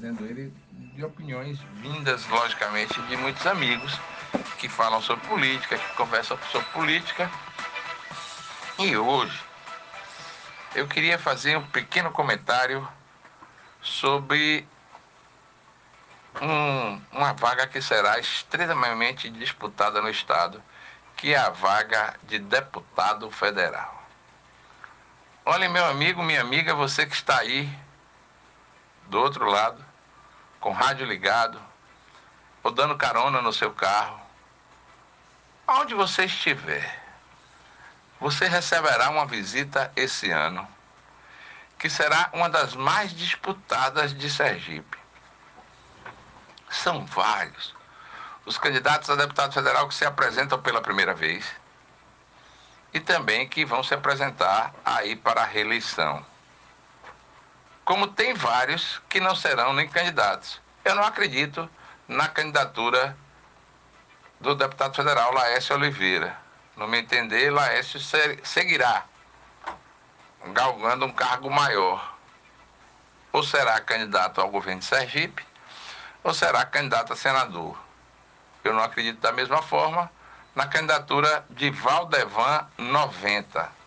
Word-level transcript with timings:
dizendo 0.00 0.24
ele 0.24 0.50
de 0.94 1.04
opiniões 1.04 1.58
vindas, 1.74 2.26
logicamente, 2.28 3.00
de 3.02 3.16
muitos 3.18 3.46
amigos 3.46 3.92
que 4.56 4.66
falam 4.66 5.02
sobre 5.02 5.26
política, 5.28 5.76
que 5.76 5.94
conversam 5.94 6.38
sobre 6.50 6.66
política. 6.70 7.30
E 8.78 8.96
hoje 8.96 9.38
eu 10.74 10.88
queria 10.88 11.18
fazer 11.18 11.58
um 11.58 11.66
pequeno 11.66 12.10
comentário 12.10 12.88
sobre 13.82 14.66
um, 16.40 17.00
uma 17.12 17.34
vaga 17.34 17.66
que 17.66 17.82
será 17.82 18.18
extremamente 18.18 19.28
disputada 19.28 20.00
no 20.00 20.08
Estado, 20.08 20.62
que 21.14 21.34
é 21.34 21.36
a 21.36 21.50
vaga 21.50 22.14
de 22.22 22.38
deputado 22.38 23.30
federal. 23.30 24.02
Olha, 25.44 25.68
meu 25.68 25.84
amigo, 25.84 26.22
minha 26.22 26.40
amiga, 26.40 26.74
você 26.74 27.04
que 27.04 27.14
está 27.14 27.38
aí 27.40 27.68
do 29.08 29.18
outro 29.18 29.44
lado, 29.44 29.89
com 30.60 30.72
rádio 30.72 31.06
ligado, 31.06 31.60
ou 32.62 32.70
dando 32.70 32.96
carona 32.96 33.40
no 33.40 33.52
seu 33.52 33.72
carro, 33.72 34.20
aonde 35.66 35.94
você 35.94 36.24
estiver, 36.24 37.02
você 38.20 38.46
receberá 38.46 39.08
uma 39.08 39.24
visita 39.24 39.90
esse 39.96 40.30
ano, 40.30 40.68
que 41.78 41.88
será 41.88 42.28
uma 42.34 42.50
das 42.50 42.74
mais 42.74 43.12
disputadas 43.12 44.12
de 44.12 44.28
Sergipe. 44.30 44.98
São 46.68 47.06
vários 47.06 47.74
os 48.44 48.58
candidatos 48.58 49.08
a 49.10 49.16
deputado 49.16 49.52
federal 49.52 49.86
que 49.88 49.94
se 49.94 50.04
apresentam 50.04 50.60
pela 50.60 50.80
primeira 50.80 51.14
vez 51.14 51.44
e 52.92 52.98
também 52.98 53.48
que 53.48 53.64
vão 53.64 53.82
se 53.82 53.94
apresentar 53.94 54.74
aí 54.84 55.14
para 55.14 55.42
a 55.42 55.46
reeleição 55.46 56.24
como 57.90 58.06
tem 58.06 58.34
vários 58.34 59.02
que 59.08 59.18
não 59.18 59.34
serão 59.34 59.72
nem 59.72 59.88
candidatos. 59.88 60.60
Eu 60.84 60.94
não 60.94 61.02
acredito 61.02 61.68
na 62.06 62.28
candidatura 62.28 63.16
do 64.38 64.54
deputado 64.54 64.94
federal 64.94 65.34
Laércio 65.34 65.74
Oliveira. 65.74 66.38
No 66.76 66.86
meu 66.86 67.00
entender, 67.00 67.50
Laércio 67.50 67.98
seguirá 68.44 69.04
galgando 70.52 71.04
um 71.04 71.10
cargo 71.10 71.50
maior. 71.50 72.14
Ou 73.32 73.42
será 73.42 73.80
candidato 73.80 74.40
ao 74.40 74.48
governo 74.50 74.78
de 74.78 74.86
Sergipe, 74.86 75.44
ou 76.22 76.32
será 76.32 76.64
candidato 76.64 77.12
a 77.12 77.16
senador. 77.16 77.76
Eu 78.62 78.72
não 78.72 78.84
acredito 78.84 79.18
da 79.18 79.32
mesma 79.32 79.62
forma 79.62 80.08
na 80.54 80.68
candidatura 80.68 81.44
de 81.50 81.70
Valdevan 81.70 82.68
90 82.78 83.79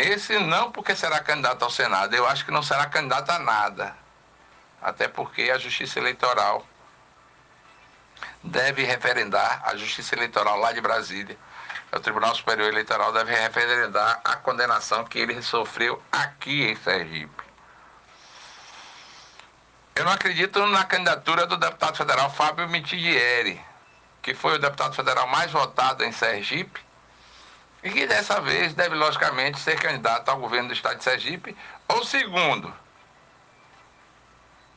esse 0.00 0.38
não 0.38 0.70
porque 0.72 0.96
será 0.96 1.20
candidato 1.20 1.62
ao 1.62 1.70
Senado, 1.70 2.14
eu 2.14 2.26
acho 2.26 2.44
que 2.44 2.50
não 2.50 2.62
será 2.62 2.86
candidato 2.86 3.30
a 3.30 3.38
nada. 3.38 3.96
Até 4.80 5.08
porque 5.08 5.50
a 5.50 5.58
Justiça 5.58 5.98
Eleitoral 5.98 6.64
deve 8.42 8.84
referendar, 8.84 9.62
a 9.64 9.76
Justiça 9.76 10.14
Eleitoral 10.14 10.58
lá 10.58 10.72
de 10.72 10.80
Brasília, 10.80 11.36
o 11.92 12.00
Tribunal 12.00 12.34
Superior 12.34 12.68
Eleitoral 12.68 13.12
deve 13.12 13.34
referendar 13.34 14.20
a 14.24 14.36
condenação 14.36 15.04
que 15.04 15.18
ele 15.18 15.42
sofreu 15.42 16.02
aqui 16.10 16.70
em 16.70 16.76
Sergipe. 16.76 17.42
Eu 19.94 20.04
não 20.04 20.12
acredito 20.12 20.64
na 20.66 20.84
candidatura 20.84 21.46
do 21.46 21.56
deputado 21.56 21.96
federal 21.96 22.30
Fábio 22.30 22.68
Mitidieri, 22.68 23.60
que 24.22 24.34
foi 24.34 24.54
o 24.54 24.58
deputado 24.58 24.94
federal 24.94 25.26
mais 25.26 25.50
votado 25.50 26.04
em 26.04 26.12
Sergipe 26.12 26.80
e 27.82 27.90
que 27.90 28.06
dessa 28.06 28.40
vez 28.40 28.74
deve, 28.74 28.94
logicamente, 28.94 29.58
ser 29.58 29.78
candidato 29.80 30.28
ao 30.28 30.38
governo 30.38 30.68
do 30.68 30.74
estado 30.74 30.98
de 30.98 31.04
Sergipe, 31.04 31.56
ou 31.88 32.04
segundo, 32.04 32.72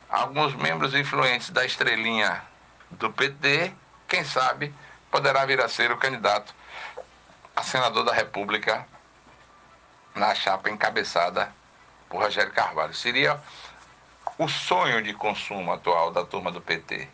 alguns 0.08 0.54
membros 0.54 0.94
influentes 0.94 1.50
da 1.50 1.64
estrelinha 1.64 2.42
do 2.90 3.12
PT, 3.12 3.74
quem 4.08 4.24
sabe 4.24 4.74
poderá 5.10 5.44
vir 5.44 5.60
a 5.60 5.68
ser 5.68 5.92
o 5.92 5.98
candidato 5.98 6.54
a 7.54 7.62
senador 7.62 8.04
da 8.04 8.12
República 8.12 8.86
na 10.14 10.34
chapa 10.34 10.70
encabeçada 10.70 11.52
por 12.08 12.22
Rogério 12.22 12.52
Carvalho. 12.52 12.94
Seria 12.94 13.40
o 14.38 14.48
sonho 14.48 15.02
de 15.02 15.12
consumo 15.12 15.72
atual 15.72 16.10
da 16.10 16.24
turma 16.24 16.50
do 16.50 16.60
PT, 16.60 17.08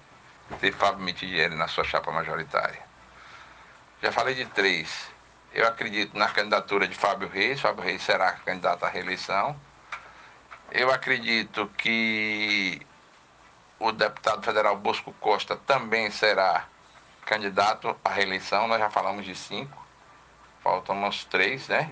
ter 0.60 0.72
Fábio 0.72 1.04
Mitidieri 1.04 1.54
na 1.54 1.68
sua 1.68 1.84
chapa 1.84 2.10
majoritária. 2.10 2.80
Já 4.02 4.12
falei 4.12 4.34
de 4.34 4.46
três. 4.46 5.10
Eu 5.52 5.66
acredito 5.66 6.16
na 6.16 6.28
candidatura 6.28 6.86
de 6.86 6.94
Fábio 6.94 7.28
Reis. 7.28 7.60
Fábio 7.60 7.82
Reis 7.82 8.02
será 8.02 8.32
candidato 8.32 8.84
à 8.84 8.88
reeleição. 8.88 9.58
Eu 10.70 10.92
acredito 10.92 11.66
que 11.76 12.80
o 13.78 13.90
deputado 13.90 14.42
federal 14.44 14.76
Bosco 14.76 15.12
Costa 15.14 15.56
também 15.56 16.10
será 16.10 16.66
candidato 17.26 17.96
à 18.04 18.10
reeleição. 18.10 18.68
Nós 18.68 18.78
já 18.78 18.90
falamos 18.90 19.24
de 19.24 19.34
cinco. 19.34 19.84
Faltam 20.62 21.02
uns 21.02 21.24
três, 21.24 21.66
né? 21.66 21.90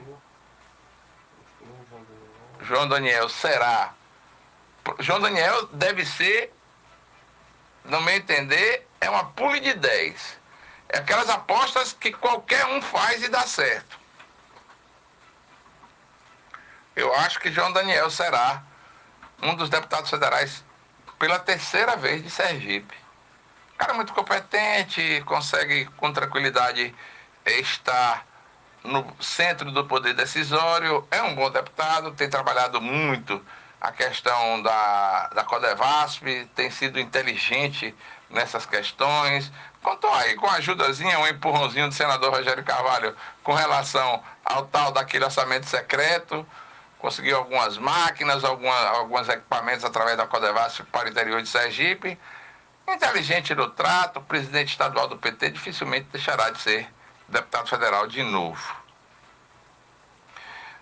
João 2.60 2.88
Daniel 2.88 3.28
será. 3.28 3.94
João 5.00 5.20
Daniel 5.20 5.66
deve 5.68 6.04
ser, 6.04 6.52
no 7.84 8.00
meu 8.02 8.14
entender, 8.14 8.86
é 9.00 9.10
uma 9.10 9.24
pule 9.24 9.60
de 9.60 9.74
10. 9.74 10.37
É 10.88 10.98
aquelas 10.98 11.28
apostas 11.28 11.92
que 11.92 12.12
qualquer 12.12 12.64
um 12.66 12.80
faz 12.80 13.22
e 13.22 13.28
dá 13.28 13.42
certo. 13.42 13.98
Eu 16.96 17.14
acho 17.14 17.38
que 17.38 17.52
João 17.52 17.72
Daniel 17.72 18.10
será 18.10 18.62
um 19.42 19.54
dos 19.54 19.68
deputados 19.68 20.10
federais 20.10 20.64
pela 21.18 21.38
terceira 21.38 21.96
vez 21.96 22.22
de 22.22 22.30
Sergipe. 22.30 22.96
Cara 23.76 23.94
muito 23.94 24.12
competente, 24.12 25.22
consegue 25.24 25.84
com 25.96 26.12
tranquilidade 26.12 26.94
estar 27.46 28.26
no 28.82 29.06
centro 29.22 29.70
do 29.70 29.84
poder 29.84 30.14
decisório, 30.14 31.06
é 31.10 31.22
um 31.22 31.34
bom 31.34 31.50
deputado, 31.50 32.12
tem 32.12 32.28
trabalhado 32.28 32.80
muito 32.80 33.44
a 33.80 33.92
questão 33.92 34.60
da, 34.62 35.28
da 35.28 35.44
Codevasp, 35.44 36.22
tem 36.54 36.70
sido 36.70 36.98
inteligente 36.98 37.94
nessas 38.28 38.66
questões. 38.66 39.52
Contou 39.82 40.12
aí 40.14 40.34
com 40.34 40.46
a 40.46 40.54
ajudazinha, 40.54 41.18
um 41.18 41.26
empurrãozinho 41.26 41.88
do 41.88 41.94
senador 41.94 42.32
Rogério 42.32 42.64
Carvalho 42.64 43.16
com 43.42 43.54
relação 43.54 44.22
ao 44.44 44.66
tal 44.66 44.90
daquele 44.90 45.24
orçamento 45.24 45.66
secreto. 45.66 46.46
Conseguiu 46.98 47.36
algumas 47.36 47.78
máquinas, 47.78 48.42
alguma, 48.42 48.76
alguns 48.88 49.28
equipamentos 49.28 49.84
através 49.84 50.16
da 50.16 50.26
Codevasp 50.26 50.82
para 50.90 51.06
o 51.06 51.10
interior 51.10 51.40
de 51.40 51.48
Sergipe. 51.48 52.18
Inteligente 52.88 53.54
no 53.54 53.70
trato, 53.70 54.20
presidente 54.22 54.70
estadual 54.70 55.06
do 55.06 55.16
PT 55.16 55.50
dificilmente 55.50 56.08
deixará 56.10 56.50
de 56.50 56.60
ser 56.60 56.88
deputado 57.28 57.68
federal 57.68 58.06
de 58.08 58.22
novo. 58.22 58.76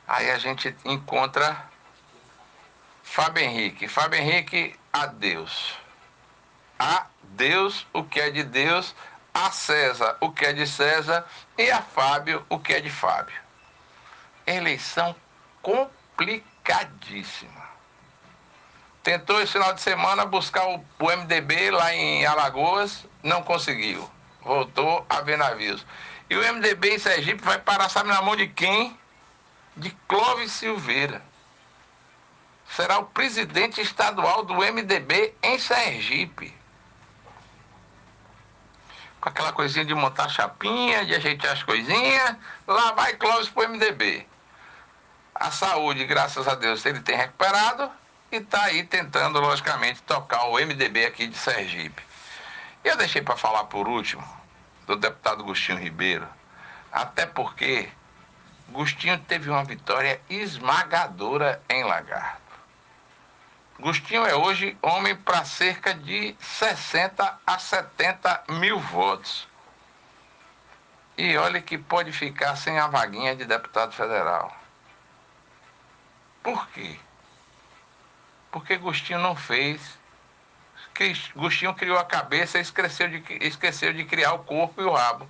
Aí 0.09 0.31
a 0.31 0.39
gente 0.39 0.75
encontra 0.85 1.69
Fábio 3.07 3.43
Henrique. 3.43 3.89
Fábio 3.89 4.21
Henrique, 4.21 4.79
adeus. 4.93 5.79
A 6.79 7.07
Deus 7.23 7.87
o 7.93 8.05
que 8.05 8.21
é 8.21 8.31
de 8.31 8.43
Deus, 8.43 8.95
a 9.33 9.51
César 9.51 10.19
o 10.21 10.31
que 10.31 10.45
é 10.45 10.53
de 10.53 10.67
César 10.67 11.25
e 11.57 11.71
a 11.71 11.81
Fábio 11.81 12.45
o 12.51 12.59
que 12.59 12.75
é 12.75 12.81
de 12.81 12.91
Fábio. 12.91 13.35
Eleição 14.47 15.17
complicadíssima. 15.63 17.65
Tentou 19.03 19.41
esse 19.41 19.53
final 19.53 19.73
de 19.73 19.81
semana 19.81 20.27
buscar 20.27 20.69
o, 20.69 20.85
o 20.99 21.17
MDB 21.17 21.71
lá 21.71 21.95
em 21.95 22.27
Alagoas, 22.27 23.07
não 23.23 23.43
conseguiu. 23.43 24.11
Voltou 24.43 25.07
a 25.09 25.23
ver 25.23 25.39
navios. 25.39 25.87
E 26.29 26.37
o 26.37 26.55
MDB 26.55 26.97
em 26.97 26.99
Sergipe 26.99 27.43
vai 27.43 27.59
parar, 27.59 27.89
sabe 27.89 28.11
na 28.11 28.21
mão 28.21 28.37
de 28.37 28.49
quem? 28.49 28.99
De 29.75 29.91
Clóvis 30.07 30.53
Silveira 30.53 31.23
será 32.77 32.99
o 32.99 33.07
presidente 33.07 33.81
estadual 33.81 34.45
do 34.45 34.57
MDB 34.57 35.35
em 35.43 35.59
Sergipe. 35.59 36.55
Com 39.19 39.31
aquela 39.31 39.51
coisinha 39.51 39.83
de 39.83 39.95
montar 39.95 40.29
chapinha, 40.29 41.07
de 41.07 41.15
ajeitar 41.15 41.53
as 41.53 41.63
coisinhas, 41.63 42.37
lá 42.67 42.93
vai 42.93 43.15
Clóvis 43.15 43.49
para 43.49 43.65
o 43.65 43.69
MDB. 43.71 44.27
A 45.35 45.51
saúde, 45.51 46.05
graças 46.05 46.47
a 46.47 46.55
Deus, 46.55 46.85
ele 46.85 47.01
tem 47.01 47.17
recuperado 47.17 47.91
e 48.31 48.37
está 48.37 48.65
aí 48.65 48.85
tentando, 48.85 49.41
logicamente, 49.41 50.03
tocar 50.03 50.45
o 50.45 50.57
MDB 50.59 51.07
aqui 51.07 51.27
de 51.27 51.39
Sergipe. 51.39 52.03
Eu 52.85 52.95
deixei 52.99 53.23
para 53.23 53.39
falar 53.39 53.65
por 53.65 53.89
último 53.89 54.23
do 54.87 54.97
deputado 54.97 55.43
Agostinho 55.43 55.79
Ribeiro, 55.79 56.29
até 56.93 57.25
porque 57.25 57.89
Agostinho 58.69 59.19
teve 59.21 59.49
uma 59.49 59.65
vitória 59.65 60.21
esmagadora 60.29 61.63
em 61.71 61.83
Lagarto. 61.83 62.46
Agostinho 63.79 64.25
é 64.25 64.35
hoje 64.35 64.77
homem 64.81 65.15
para 65.15 65.45
cerca 65.45 65.93
de 65.93 66.35
60 66.41 67.41
a 67.47 67.59
70 67.59 68.45
mil 68.49 68.79
votos. 68.79 69.47
E 71.19 71.37
olha 71.37 71.61
que 71.61 71.77
pode 71.77 72.11
ficar 72.11 72.57
sem 72.57 72.79
a 72.79 72.87
vaguinha 72.87 73.37
de 73.37 73.45
deputado 73.45 73.93
federal. 73.93 74.55
Por 76.43 76.67
quê? 76.69 76.99
Porque 78.51 78.75
Agostinho 78.75 79.19
não 79.19 79.37
fez. 79.37 79.99
Agostinho 81.35 81.75
criou 81.75 81.99
a 81.99 82.05
cabeça 82.05 82.57
e 82.57 82.63
esqueceu 82.63 83.09
de, 83.09 83.23
esqueceu 83.43 83.93
de 83.93 84.05
criar 84.07 84.33
o 84.33 84.45
corpo 84.45 84.81
e 84.81 84.85
o 84.85 84.93
rabo. 84.93 85.29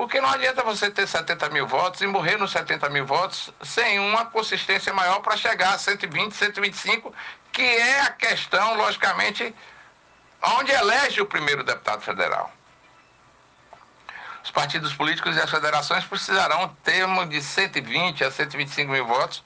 Porque 0.00 0.18
não 0.18 0.30
adianta 0.30 0.62
você 0.62 0.90
ter 0.90 1.06
70 1.06 1.50
mil 1.50 1.66
votos 1.66 2.00
e 2.00 2.06
morrer 2.06 2.38
nos 2.38 2.52
70 2.52 2.88
mil 2.88 3.04
votos 3.04 3.52
sem 3.62 4.00
uma 4.00 4.24
consistência 4.24 4.94
maior 4.94 5.20
para 5.20 5.36
chegar 5.36 5.74
a 5.74 5.78
120, 5.78 6.32
125, 6.32 7.14
que 7.52 7.60
é 7.60 8.00
a 8.00 8.10
questão, 8.10 8.78
logicamente, 8.78 9.54
onde 10.42 10.72
elege 10.72 11.20
o 11.20 11.26
primeiro 11.26 11.62
deputado 11.62 12.00
federal. 12.00 12.50
Os 14.42 14.50
partidos 14.50 14.94
políticos 14.94 15.36
e 15.36 15.38
as 15.38 15.50
federações 15.50 16.02
precisarão 16.04 16.74
ter 16.82 17.06
de 17.28 17.42
120 17.42 18.24
a 18.24 18.30
125 18.30 18.90
mil 18.90 19.06
votos 19.06 19.44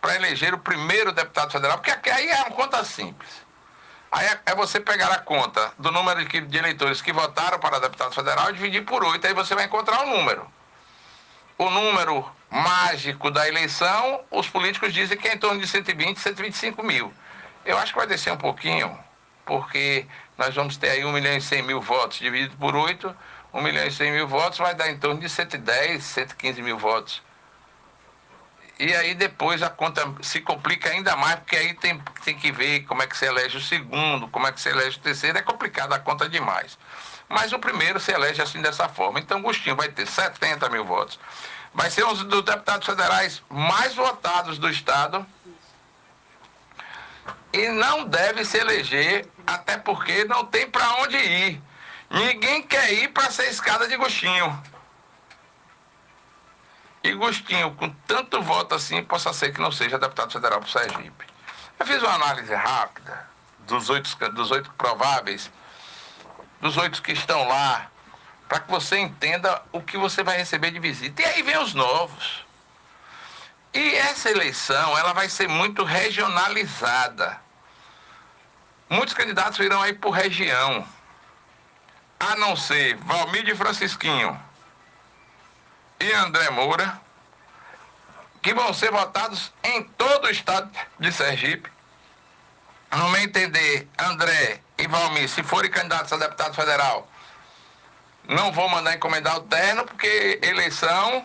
para 0.00 0.16
eleger 0.16 0.52
o 0.52 0.58
primeiro 0.58 1.12
deputado 1.12 1.52
federal, 1.52 1.78
porque 1.78 2.10
aí 2.10 2.28
é 2.28 2.42
uma 2.42 2.50
conta 2.50 2.82
simples. 2.82 3.45
Aí 4.10 4.26
é, 4.26 4.40
é 4.46 4.54
você 4.54 4.80
pegar 4.80 5.12
a 5.12 5.18
conta 5.18 5.72
do 5.78 5.90
número 5.90 6.24
de, 6.24 6.58
eleitores 6.58 7.02
que 7.02 7.12
votaram 7.12 7.58
para 7.58 7.80
deputado 7.80 8.14
federal 8.14 8.50
e 8.50 8.52
dividir 8.54 8.84
por 8.84 9.04
8, 9.04 9.26
aí 9.26 9.34
você 9.34 9.54
vai 9.54 9.64
encontrar 9.64 10.02
um 10.02 10.16
número. 10.16 10.46
O 11.58 11.70
número 11.70 12.24
mágico 12.50 13.30
da 13.30 13.48
eleição, 13.48 14.24
os 14.30 14.48
políticos 14.48 14.92
dizem 14.92 15.16
que 15.16 15.28
é 15.28 15.34
em 15.34 15.38
torno 15.38 15.60
de 15.60 15.66
120, 15.66 16.18
125 16.18 16.82
mil. 16.82 17.12
Eu 17.64 17.76
acho 17.78 17.92
que 17.92 17.98
vai 17.98 18.06
descer 18.06 18.32
um 18.32 18.36
pouquinho, 18.36 18.96
porque 19.44 20.06
nós 20.38 20.54
vamos 20.54 20.76
ter 20.76 20.90
aí 20.90 21.04
1 21.04 21.12
milhão 21.12 21.36
e 21.36 21.40
100 21.40 21.62
mil 21.62 21.80
votos 21.80 22.18
dividido 22.18 22.56
por 22.56 22.76
8, 22.76 23.14
1 23.52 23.62
milhão 23.62 23.86
e 23.86 23.90
100 23.90 24.12
mil 24.12 24.28
votos 24.28 24.58
vai 24.58 24.74
dar 24.74 24.88
em 24.88 24.98
torno 24.98 25.20
de 25.20 25.28
110, 25.28 26.04
115 26.04 26.62
mil 26.62 26.78
votos. 26.78 27.22
E 28.78 28.94
aí 28.94 29.14
depois 29.14 29.62
a 29.62 29.70
conta 29.70 30.02
se 30.20 30.40
complica 30.40 30.90
ainda 30.90 31.16
mais, 31.16 31.36
porque 31.36 31.56
aí 31.56 31.74
tem, 31.74 31.98
tem 32.22 32.36
que 32.36 32.52
ver 32.52 32.80
como 32.80 33.02
é 33.02 33.06
que 33.06 33.16
se 33.16 33.24
elege 33.24 33.56
o 33.56 33.60
segundo, 33.60 34.28
como 34.28 34.46
é 34.46 34.52
que 34.52 34.60
se 34.60 34.68
elege 34.68 34.98
o 34.98 35.00
terceiro, 35.00 35.38
é 35.38 35.42
complicado 35.42 35.94
a 35.94 35.98
conta 35.98 36.28
demais. 36.28 36.78
Mas 37.28 37.52
o 37.52 37.58
primeiro 37.58 37.98
se 37.98 38.12
elege 38.12 38.42
assim 38.42 38.60
dessa 38.60 38.88
forma. 38.88 39.18
Então 39.18 39.38
Agostinho 39.38 39.76
vai 39.76 39.88
ter 39.88 40.06
70 40.06 40.68
mil 40.68 40.84
votos. 40.84 41.18
Vai 41.72 41.90
ser 41.90 42.04
um 42.04 42.14
dos 42.14 42.42
deputados 42.42 42.86
federais 42.86 43.42
mais 43.48 43.94
votados 43.94 44.58
do 44.58 44.68
Estado. 44.68 45.26
E 47.52 47.68
não 47.68 48.04
deve 48.04 48.44
se 48.44 48.58
eleger, 48.58 49.26
até 49.46 49.78
porque 49.78 50.24
não 50.24 50.44
tem 50.44 50.68
para 50.68 50.96
onde 50.96 51.16
ir. 51.16 51.62
Ninguém 52.10 52.62
quer 52.62 52.92
ir 52.92 53.08
para 53.08 53.30
ser 53.30 53.48
escada 53.48 53.88
de 53.88 53.94
Agostinho. 53.94 54.62
E 57.06 57.12
Agostinho, 57.12 57.70
com 57.76 57.88
tanto 58.04 58.42
voto 58.42 58.74
assim, 58.74 59.00
possa 59.04 59.32
ser 59.32 59.52
que 59.52 59.60
não 59.60 59.70
seja 59.70 59.96
deputado 59.96 60.32
federal 60.32 60.58
para 60.58 60.66
o 60.66 60.70
Sergipe. 60.70 61.24
Eu 61.78 61.86
fiz 61.86 62.02
uma 62.02 62.14
análise 62.14 62.52
rápida 62.52 63.28
dos 63.60 63.88
oito, 63.90 64.10
dos 64.32 64.50
oito 64.50 64.72
prováveis, 64.72 65.48
dos 66.60 66.76
oito 66.76 67.00
que 67.00 67.12
estão 67.12 67.46
lá, 67.46 67.88
para 68.48 68.58
que 68.58 68.68
você 68.68 68.98
entenda 68.98 69.62
o 69.70 69.80
que 69.80 69.96
você 69.96 70.24
vai 70.24 70.36
receber 70.36 70.72
de 70.72 70.80
visita. 70.80 71.22
E 71.22 71.24
aí 71.24 71.42
vem 71.42 71.56
os 71.58 71.74
novos. 71.74 72.44
E 73.72 73.94
essa 73.94 74.28
eleição, 74.28 74.98
ela 74.98 75.12
vai 75.12 75.28
ser 75.28 75.48
muito 75.48 75.84
regionalizada. 75.84 77.40
Muitos 78.90 79.14
candidatos 79.14 79.58
virão 79.58 79.80
aí 79.80 79.92
por 79.92 80.10
região. 80.10 80.84
A 82.18 82.34
não 82.34 82.56
ser 82.56 82.96
Valmir 82.96 83.44
de 83.44 83.54
Francisquinho, 83.54 84.40
e 86.00 86.12
André 86.12 86.50
Moura, 86.50 87.00
que 88.42 88.54
vão 88.54 88.72
ser 88.72 88.90
votados 88.90 89.52
em 89.64 89.82
todo 89.82 90.26
o 90.26 90.30
estado 90.30 90.70
de 90.98 91.10
Sergipe. 91.12 91.70
No 92.94 93.08
meu 93.08 93.22
entender, 93.22 93.88
André 93.98 94.60
e 94.78 94.86
Valmir, 94.86 95.28
se 95.28 95.42
forem 95.42 95.70
candidatos 95.70 96.12
a 96.12 96.16
deputado 96.16 96.54
federal, 96.54 97.08
não 98.28 98.52
vou 98.52 98.68
mandar 98.68 98.94
encomendar 98.94 99.36
o 99.36 99.42
terno, 99.42 99.84
porque 99.84 100.38
eleição, 100.42 101.24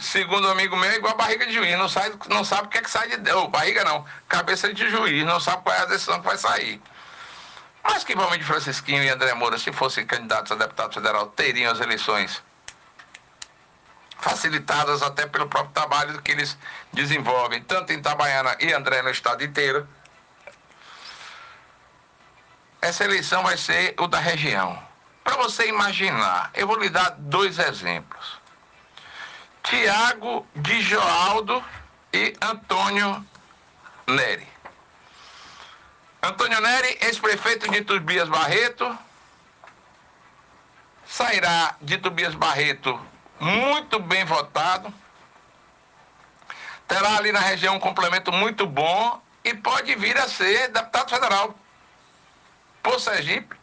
segundo 0.00 0.48
um 0.48 0.50
amigo 0.50 0.76
meu, 0.76 0.90
é 0.90 0.96
igual 0.96 1.14
a 1.14 1.16
barriga 1.16 1.46
de 1.46 1.52
juiz. 1.52 1.78
Não, 1.78 1.88
sai, 1.88 2.12
não 2.28 2.44
sabe 2.44 2.66
o 2.66 2.70
que 2.70 2.78
é 2.78 2.82
que 2.82 2.90
sai 2.90 3.16
de. 3.16 3.32
Oh, 3.32 3.48
barriga 3.48 3.84
não, 3.84 4.04
cabeça 4.28 4.72
de 4.72 4.90
juiz, 4.90 5.24
não 5.24 5.40
sabe 5.40 5.62
qual 5.62 5.76
é 5.76 5.80
a 5.80 5.86
decisão 5.86 6.20
que 6.20 6.26
vai 6.26 6.36
sair. 6.36 6.80
Mas 7.84 8.02
que 8.02 8.16
Valmir 8.16 8.38
de 8.38 8.44
Francisquinho 8.44 9.02
e 9.02 9.08
André 9.08 9.32
Moura, 9.34 9.58
se 9.58 9.72
fossem 9.72 10.04
candidatos 10.04 10.50
a 10.50 10.56
deputado 10.56 10.94
federal, 10.94 11.28
teriam 11.28 11.72
as 11.72 11.80
eleições 11.80 12.42
facilitadas 14.26 15.02
até 15.02 15.24
pelo 15.24 15.48
próprio 15.48 15.72
trabalho 15.72 16.20
que 16.20 16.32
eles 16.32 16.58
desenvolvem, 16.92 17.62
tanto 17.62 17.92
em 17.92 17.98
Itabaiana 17.98 18.56
e 18.58 18.72
André 18.72 19.00
no 19.00 19.10
estado 19.10 19.44
inteiro. 19.44 19.86
Essa 22.82 23.04
eleição 23.04 23.44
vai 23.44 23.56
ser 23.56 23.94
o 23.98 24.08
da 24.08 24.18
região. 24.18 24.82
Para 25.22 25.36
você 25.36 25.68
imaginar, 25.68 26.50
eu 26.54 26.66
vou 26.66 26.76
lhe 26.76 26.88
dar 26.88 27.10
dois 27.10 27.58
exemplos. 27.58 28.40
Tiago 29.62 30.44
de 30.56 30.80
Joaldo 30.82 31.64
e 32.12 32.36
Antônio 32.40 33.24
Neri. 34.08 34.48
Antônio 36.22 36.60
Neri, 36.60 36.98
ex-prefeito 37.00 37.70
de 37.70 37.82
Tobias 37.82 38.28
Barreto, 38.28 38.98
sairá 41.06 41.76
de 41.80 41.98
Tobias 41.98 42.34
Barreto 42.34 43.15
muito 43.40 43.98
bem 43.98 44.24
votado, 44.24 44.92
terá 46.88 47.16
ali 47.16 47.32
na 47.32 47.40
região 47.40 47.76
um 47.76 47.80
complemento 47.80 48.32
muito 48.32 48.66
bom 48.66 49.20
e 49.44 49.54
pode 49.54 49.94
vir 49.94 50.16
a 50.18 50.28
ser 50.28 50.68
deputado 50.68 51.10
federal 51.10 51.54
por 52.82 53.00
Sergipe, 53.00 53.56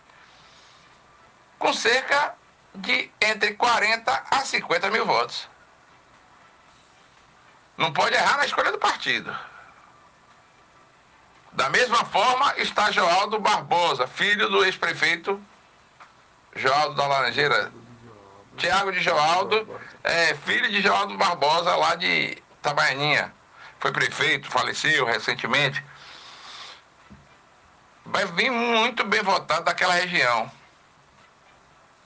com 1.57 1.73
cerca 1.73 2.35
de 2.75 3.09
entre 3.21 3.53
40 3.53 4.23
a 4.31 4.39
50 4.41 4.89
mil 4.91 5.05
votos. 5.05 5.47
Não 7.77 7.91
pode 7.91 8.15
errar 8.15 8.37
na 8.37 8.45
escolha 8.45 8.71
do 8.71 8.77
partido. 8.77 9.35
Da 11.53 11.69
mesma 11.69 12.03
forma 12.05 12.53
está 12.57 12.91
Joaldo 12.91 13.39
Barbosa, 13.39 14.07
filho 14.07 14.49
do 14.49 14.65
ex-prefeito 14.65 15.41
Joaldo 16.55 16.95
da 16.95 17.07
Laranjeira, 17.07 17.71
Tiago 18.57 18.91
de 18.91 19.01
Joaldo, 19.01 19.67
é, 20.03 20.35
filho 20.35 20.69
de 20.69 20.81
Joaldo 20.81 21.17
Barbosa, 21.17 21.75
lá 21.75 21.95
de 21.95 22.37
Itabaianinha. 22.59 23.33
Foi 23.79 23.91
prefeito, 23.91 24.49
faleceu 24.49 25.05
recentemente. 25.05 25.83
Vai 28.05 28.25
vir 28.25 28.51
muito 28.51 29.03
bem 29.05 29.21
votado 29.21 29.65
daquela 29.65 29.93
região. 29.93 30.51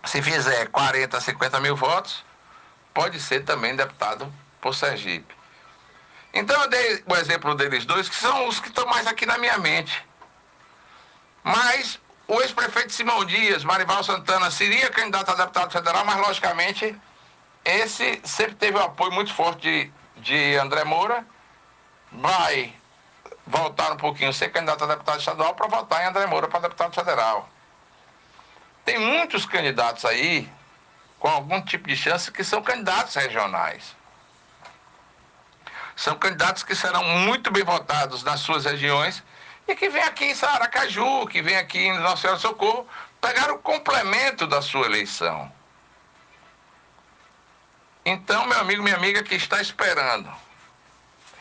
Se 0.06 0.22
fizer 0.22 0.68
40, 0.68 1.20
50 1.20 1.60
mil 1.60 1.76
votos, 1.76 2.24
pode 2.94 3.20
ser 3.20 3.44
também 3.44 3.76
deputado 3.76 4.32
por 4.62 4.74
Sergipe. 4.74 5.36
Então 6.34 6.62
eu 6.62 6.70
dei 6.70 7.04
o 7.08 7.16
exemplo 7.16 7.56
deles 7.56 7.86
dois, 7.86 8.08
que 8.08 8.16
são 8.16 8.48
os 8.48 8.60
que 8.60 8.70
estão 8.70 8.86
mais 8.86 9.06
aqui 9.08 9.26
na 9.26 9.38
minha 9.38 9.58
mente. 9.58 10.06
Mas 11.44 12.00
o 12.28 12.42
ex-prefeito 12.42 12.92
Simão 12.92 13.24
Dias, 13.24 13.64
Marival 13.64 14.04
Santana, 14.04 14.52
seria 14.52 14.90
candidato 14.90 15.32
a 15.32 15.36
deputado 15.36 15.72
federal, 15.72 16.04
mas 16.06 16.18
logicamente 16.18 16.96
esse 17.64 18.22
sempre 18.24 18.56
teve 18.56 18.78
o 18.78 18.84
apoio 18.84 19.12
muito 19.12 19.34
forte 19.34 19.62
de, 19.62 19.92
de 20.22 20.56
André 20.58 20.84
Moura. 20.84 21.26
Vai 22.12 22.74
voltar 23.46 23.94
um 23.94 23.98
pouquinho, 23.98 24.34
ser 24.34 24.50
candidato 24.50 24.84
a 24.84 24.88
deputado 24.88 25.20
estadual 25.20 25.56
para 25.56 25.68
votar 25.68 26.04
em 26.04 26.08
André 26.08 26.26
Moura 26.26 26.48
para 26.48 26.62
deputado 26.62 26.94
federal. 26.94 27.50
Tem 28.84 29.00
muitos 29.00 29.46
candidatos 29.46 30.04
aí 30.04 30.50
com 31.20 31.30
algum 31.30 31.62
tipo 31.62 31.88
de 31.88 31.96
chance 31.96 32.32
que 32.32 32.44
são 32.44 32.62
candidatos 32.62 33.16
regionais. 33.16 33.96
São 35.96 36.16
candidatos 36.16 36.64
que 36.64 36.76
serão 36.76 37.04
muito 37.04 37.52
bem 37.52 37.64
votados 37.64 38.24
nas 38.24 38.42
suas 38.42 38.66
regiões 38.66 39.24
e 39.68 39.76
que 39.76 39.90
vem 39.90 40.04
aqui 40.04 40.26
em 40.26 40.36
Saracaju, 40.36 41.28
que 41.28 41.42
vem 41.42 41.58
aqui 41.58 41.80
em 41.80 41.98
Nossa 42.00 42.22
Senhora 42.22 42.38
do 42.38 42.42
Socorro, 42.42 42.88
pegar 43.20 43.52
o 43.52 43.60
complemento 43.60 44.48
da 44.48 44.62
sua 44.62 44.86
eleição. 44.86 45.52
Então, 48.06 48.46
meu 48.46 48.60
amigo, 48.60 48.82
minha 48.82 48.96
amiga 48.96 49.22
que 49.22 49.36
está 49.36 49.62
esperando 49.62 50.32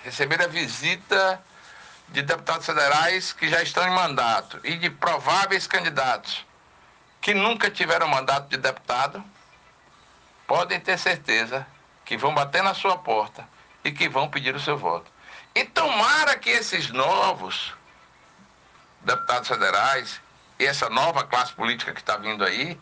receber 0.03 0.41
a 0.43 0.47
visita 0.47 1.43
de 2.09 2.23
deputados 2.23 2.67
federais 2.67 3.33
que 3.33 3.49
já 3.49 3.63
estão 3.63 3.87
em 3.87 3.91
mandato 3.91 4.61
e 4.63 4.77
de 4.77 4.89
prováveis 4.89 5.67
candidatos 5.67 6.47
que 7.21 7.35
nunca 7.35 7.69
tiveram 7.71 8.07
mandato 8.07 8.49
de 8.49 8.57
deputado, 8.57 9.25
podem 10.47 10.79
ter 10.79 10.97
certeza 10.97 11.67
que 12.05 12.17
vão 12.17 12.33
bater 12.33 12.63
na 12.63 12.73
sua 12.73 12.97
porta 12.97 13.49
e 13.83 13.91
que 13.91 14.09
vão 14.09 14.29
pedir 14.29 14.55
o 14.55 14.61
seu 14.61 14.79
voto. 14.79 15.11
E 15.55 15.65
tomara 15.65 16.37
que 16.37 16.51
esses 16.51 16.91
novos 16.91 17.75
deputados 19.07 19.49
federais 19.49 20.21
e 20.59 20.67
essa 20.67 20.91
nova 20.91 21.25
classe 21.25 21.53
política 21.53 21.93
que 21.93 22.01
está 22.01 22.17
vindo 22.17 22.45
aí 22.45 22.79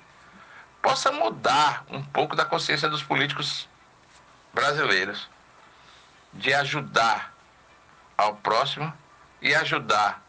possa 0.81 1.13
mudar 1.13 1.85
um 1.91 2.03
pouco 2.03 2.35
da 2.35 2.47
consciência 2.47 2.89
dos 2.89 3.03
políticos 3.03 3.69
brasileiros 4.53 5.29
de 6.33 6.53
ajudar 6.55 7.33
ao 8.17 8.37
próximo 8.37 8.93
e 9.43 9.55
ajudar 9.55 10.23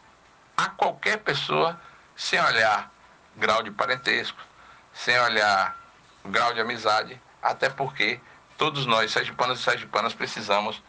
a 0.54 0.68
qualquer 0.68 1.18
pessoa 1.18 1.80
sem 2.14 2.38
olhar 2.40 2.90
grau 3.36 3.62
de 3.62 3.70
parentesco, 3.70 4.38
sem 4.92 5.18
olhar 5.18 5.76
grau 6.26 6.52
de 6.52 6.60
amizade, 6.60 7.20
até 7.42 7.70
porque 7.70 8.20
todos 8.58 8.84
nós, 8.84 9.12
sergipanos 9.12 9.60
e 9.60 9.62
sergipanas, 9.62 10.12
precisamos 10.12 10.82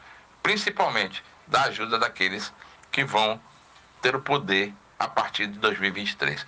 principalmente 0.44 1.24
da 1.46 1.64
ajuda 1.64 1.98
daqueles 1.98 2.54
que 2.92 3.04
vão 3.04 3.40
ter 4.02 4.16
o 4.16 4.22
poder 4.22 4.74
a 5.00 5.14
partir 5.14 5.48
de 5.48 5.60
2023. 5.60 6.46